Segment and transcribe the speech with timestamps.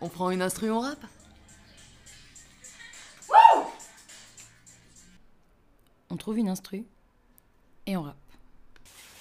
[0.00, 0.98] On prend une instru, on rap
[6.10, 6.84] On trouve une instru
[7.86, 8.16] et on rappe.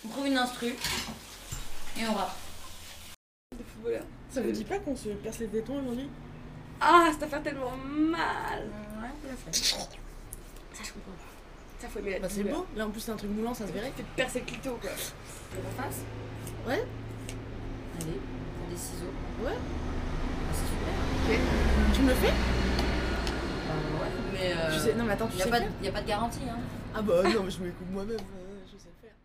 [0.05, 0.67] On trouve une instru
[1.97, 2.35] et on rappe.
[4.29, 6.09] Ça vous dit pas qu'on se perce les tétons aujourd'hui
[6.79, 8.69] Ah, ça fait tellement mal.
[9.51, 9.61] Ça,
[10.83, 11.23] je comprends pas.
[11.79, 12.65] Ça, faut aimer la Bah c'est beau.
[12.75, 13.91] Là en plus c'est un truc moulant, ça se verrait.
[13.95, 14.91] Fait percer le clito, quoi.
[15.57, 16.01] On face
[16.67, 16.85] Ouais.
[18.01, 18.19] Allez,
[18.59, 19.13] prends des ciseaux.
[19.43, 19.51] Ouais.
[19.55, 20.67] Ah, c'est
[21.35, 21.92] super.
[21.92, 22.27] Tu me le fais
[23.67, 25.69] Bah ouais, mais euh, Tu sais- Non mais attends, tu y a sais pas, faire
[25.79, 26.57] de- y a pas de garantie, hein.
[26.95, 29.15] Ah bah non mais je me coupe moi-même, euh, je sais le faire.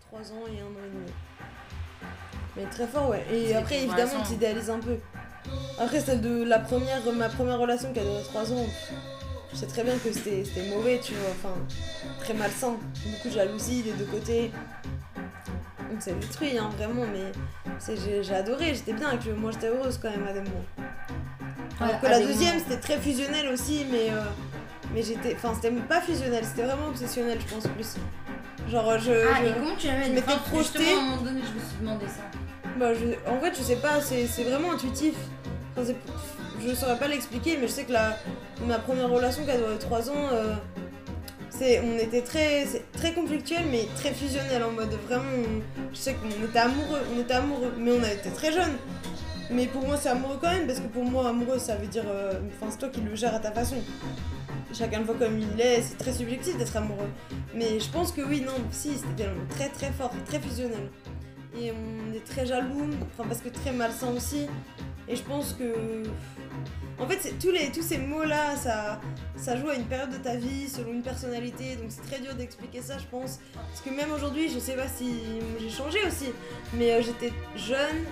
[0.00, 1.12] Trois ans et un an et demi.
[2.56, 3.24] Mais très fort ouais.
[3.32, 4.96] Et après évidemment tu idéalises un peu.
[5.80, 8.66] Après celle de la première, ma première relation qui a duré trois ans,
[9.52, 11.54] je sais très bien que c'était mauvais, tu vois, enfin,
[12.20, 12.76] très malsain.
[13.06, 14.50] Beaucoup de jalousie des deux côtés.
[15.96, 17.32] On s'est détruit, hein, vraiment, mais
[18.22, 19.32] j'ai adoré, j'étais bien avec lui.
[19.32, 20.64] Moi, j'étais heureuse quand même à des moments.
[21.80, 24.20] Alors que la deuxième, c'était très fusionnel aussi, mais, euh,
[24.94, 25.34] mais j'étais.
[25.34, 27.96] Enfin, c'était pas fusionnel, c'était vraiment obsessionnel, je pense, plus.
[28.70, 29.12] Genre, je.
[29.12, 30.78] Ah, je- et comment tu l'avais m'étais projetée.
[30.78, 32.22] Justement, à un moment donné, je me suis demandé ça.
[32.78, 35.14] Bah, je- en fait, je sais pas, c'est vraiment intuitif.
[35.80, 35.92] Enfin,
[36.66, 37.92] je saurais pas l'expliquer, mais je sais que
[38.66, 40.54] ma première relation qui a duré 3 ans, euh,
[41.48, 45.24] c'est, on était très, très conflictuel, mais très fusionnel en mode vraiment.
[45.36, 48.76] on- je sais qu'on était amoureux, on était amoureux, mais on a été très jeunes.
[49.50, 52.04] Mais pour moi, c'est amoureux quand même, parce que pour moi, amoureux, ça veut dire.
[52.06, 53.76] euh, Enfin, c'est toi qui le gères à ta façon.
[54.72, 57.08] Chacun le voit comme il est, c'est très subjectif d'être amoureux.
[57.54, 60.88] Mais je pense que oui, non, si, c'était très très fort, très fusionnel.
[61.60, 64.46] Et on est très jaloux, enfin parce que très malsain aussi.
[65.10, 66.04] Et je pense que.
[66.98, 71.02] En fait, tous, ces mots-là, ça, joue à une période de ta vie, selon une
[71.02, 71.76] personnalité.
[71.76, 73.40] Donc c'est très dur d'expliquer ça, je pense.
[73.54, 75.14] Parce que même aujourd'hui, je sais pas si
[75.58, 76.26] j'ai changé aussi.
[76.74, 78.04] Mais euh, j'étais jeune,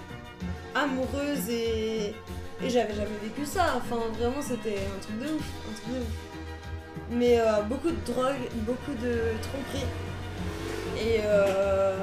[0.75, 2.15] amoureuse et.
[2.61, 3.77] Et j'avais jamais vécu ça.
[3.77, 5.45] Enfin, vraiment, c'était un truc de ouf.
[5.71, 6.07] Un truc de ouf.
[7.11, 9.87] Mais euh, beaucoup de drogue, beaucoup de tromperie.
[10.99, 11.21] Et.
[11.23, 11.97] Euh...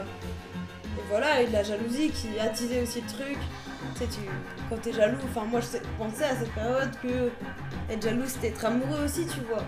[0.98, 3.38] Et voilà, et de la jalousie qui attisait aussi le truc.
[3.94, 4.20] Tu sais, tu,
[4.70, 7.32] quand t'es jaloux, enfin moi je sais- pensais à cette période que
[7.90, 9.64] être jaloux c'était être amoureux aussi, tu vois.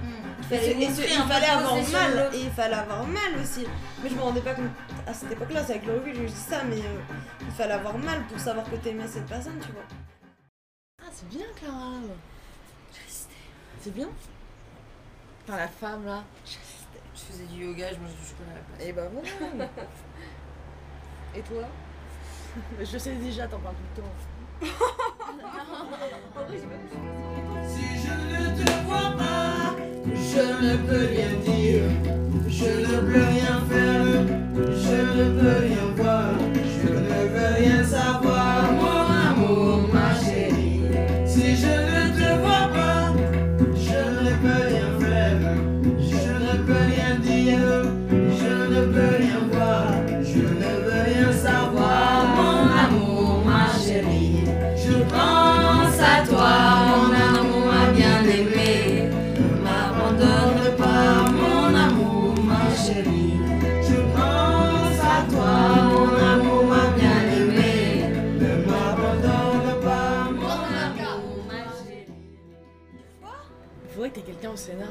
[0.49, 3.65] Il Et, montrer il fallait avoir mal, et il fallait avoir mal aussi.
[4.03, 4.69] Mais je me rendais pas compte
[5.05, 6.99] à cette époque-là, c'est avec le recul que je dis ça, mais euh,
[7.41, 9.83] il fallait avoir mal pour savoir que t'aimais cette personne, tu vois.
[11.01, 11.91] Ah, c'est bien, Clara.
[13.81, 14.07] C'est bien?
[15.47, 16.23] Enfin, la femme là.
[16.45, 18.87] Je faisais du yoga, je mangeais du chocolat à la place.
[18.87, 19.65] Et bah voilà.
[21.35, 21.63] Et toi?
[22.79, 24.73] Je sais déjà, t'en parles tout le temps.
[27.67, 29.75] Si je ne te vois pas,
[30.15, 31.87] je ne peux rien dire,
[32.47, 33.76] je ne peux rien faire,
[54.87, 56.55] Je pense à toi,
[56.87, 59.09] mon amour, ma bien-aimée.
[59.37, 63.37] Ne m'abandonne pas, mon amour, ma chérie.
[63.83, 65.53] Je pense à toi,
[65.91, 68.13] mon amour, ma bien-aimée.
[68.39, 72.07] Ne m'abandonne pas, mon amour, ma chérie.
[73.83, 74.85] Il faudrait que t'aies quelqu'un au Sénat.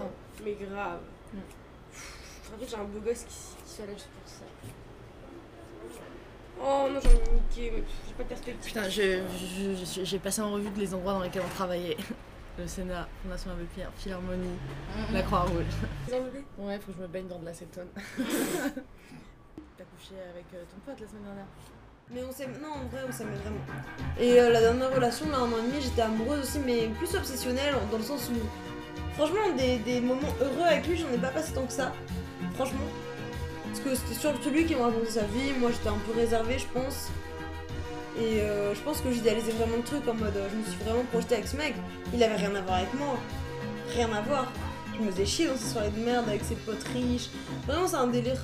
[0.45, 1.01] Mais grave.
[1.35, 4.45] En fait, j'ai un beau gosse qui, là juste pour ça.
[6.61, 7.01] Oh non,
[7.55, 7.71] j'ai
[8.17, 8.65] pas de perspective.
[8.65, 11.97] Putain, j'ai passé en revue les endroits dans lesquels on travaillait.
[12.59, 14.57] Le Sénat, Fondation Abbé Pierre, Philharmonie,
[15.13, 15.67] la Croix-Rouge.
[16.59, 17.89] Ouais, faut que je me baigne dans de l'acétone.
[18.17, 21.45] T'as couché avec euh, ton pote la semaine dernière
[22.11, 22.53] Mais on s'aime.
[22.63, 23.61] Non, en vrai, on s'aimait vraiment.
[24.19, 27.15] Et euh, la dernière relation, là, un an et demi, j'étais amoureuse aussi, mais plus
[27.15, 28.39] obsessionnelle, dans le sens où.
[29.17, 31.93] Franchement, des, des moments heureux avec lui, j'en ai pas passé tant que ça.
[32.55, 32.87] Franchement.
[33.67, 36.59] Parce que c'était surtout lui qui m'a raconté sa vie, moi j'étais un peu réservée,
[36.59, 37.09] je pense.
[38.19, 40.37] Et euh, je pense que j'idéalisais vraiment le truc en mode.
[40.37, 41.75] euh, je me suis vraiment projetée avec ce mec.
[42.15, 43.19] Il avait rien à voir avec moi.
[43.95, 44.51] Rien à voir.
[44.97, 47.29] Je me faisais chier dans ces soirées de merde avec ses potes riches.
[47.67, 48.41] Vraiment, c'est un délire.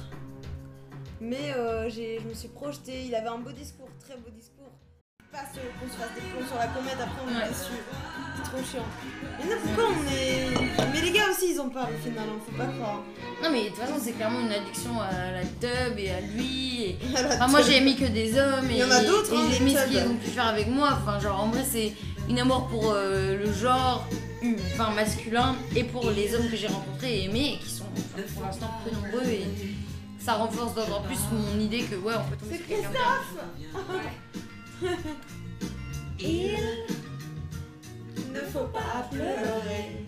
[1.23, 3.05] Mais euh, je me suis projetée.
[3.07, 4.71] Il avait un beau discours, très beau discours.
[5.33, 7.81] Pas ce- qu'on se fasse des plans sur la comète, après on est déçus.
[8.37, 8.85] C'est trop chiant.
[9.39, 10.93] Mais non, pourquoi on est.
[10.93, 13.01] Mais les gars aussi, ils en parlent au final, hein, faut pas croire.
[13.43, 16.83] Non, mais de toute façon, c'est clairement une addiction à la tub et à lui.
[16.83, 16.99] Et...
[17.17, 18.69] À la Enfin, moi, j'ai aimé que des hommes.
[18.71, 20.69] Et, Il y en a d'autres, hein, j'ai aimé ce qu'ils ont pu faire avec
[20.69, 20.99] moi.
[21.01, 21.95] Enfin, genre, en vrai, c'est
[22.29, 24.07] une amour pour euh, le genre
[24.75, 28.23] enfin, masculin et pour les hommes que j'ai rencontrés et aimés, et qui sont enfin,
[28.35, 29.27] pour l'instant peu nombreux.
[29.31, 29.47] Et
[30.19, 32.89] ça renforce d'autant plus mon idée que, ouais, on peut tomber sur quelqu'un.
[36.21, 36.59] Il
[38.33, 40.05] ne faut pas pleurer.